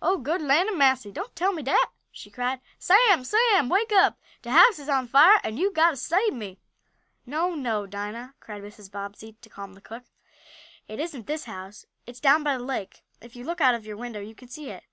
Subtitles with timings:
[0.00, 1.10] "Oh good land a'massy!
[1.10, 2.60] Don't tell me dat!" she cried.
[2.78, 3.24] "Sam!
[3.24, 3.68] Sam!
[3.68, 4.20] Wake up.
[4.42, 6.60] De house is on fire an' you'se got t' sabe me!"
[7.26, 8.88] "No, no, Dinah!" cried Mrs.
[8.88, 10.04] Bobbsey, to calm the cook.
[10.86, 11.86] "It isn't this house.
[12.06, 13.02] It's down by the lake.
[13.20, 14.84] If you look out of your window you can see it."